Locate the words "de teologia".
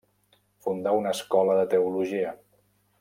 1.59-2.33